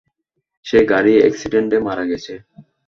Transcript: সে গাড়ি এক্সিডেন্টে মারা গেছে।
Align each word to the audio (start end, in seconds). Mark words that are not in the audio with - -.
সে 0.65 0.79
গাড়ি 0.91 1.13
এক্সিডেন্টে 1.27 1.77
মারা 1.87 2.03
গেছে। 2.11 2.33